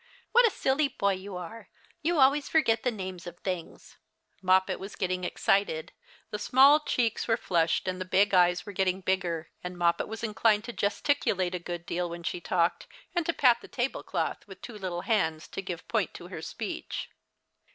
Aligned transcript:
"What 0.31 0.47
a 0.47 0.49
silly 0.49 0.87
boy 0.87 1.13
you 1.13 1.37
are! 1.37 1.69
You 2.01 2.17
always 2.19 2.49
forget 2.49 2.81
the 2.81 2.89
names 2.89 3.27
of 3.27 3.37
things." 3.41 3.97
Moppet 4.41 4.79
was 4.79 4.95
getting 4.95 5.23
excited. 5.23 5.91
The 6.31 6.39
small 6.39 6.79
cheeks 6.79 7.27
were 7.27 7.37
flushed 7.37 7.87
and 7.87 8.01
the 8.01 8.05
big 8.05 8.33
eyes 8.33 8.65
were 8.65 8.71
getting 8.73 9.01
bigger, 9.01 9.51
and 9.63 9.77
Moppet 9.77 10.07
was 10.07 10.23
inclined 10.23 10.63
to 10.63 10.73
gesticulate 10.73 11.53
a 11.53 11.59
good 11.59 11.85
deal 11.85 12.09
when 12.09 12.23
she 12.23 12.41
talked, 12.41 12.87
and 13.13 13.27
to 13.27 13.33
pat 13.33 13.61
the 13.61 13.67
tablecloth 13.67 14.47
with 14.47 14.63
two 14.63 14.79
little 14.79 15.01
hands 15.01 15.47
to 15.49 15.61
give 15.61 15.87
point 15.87 16.15
to 16.15 16.29
her 16.29 16.41
speech. 16.41 17.11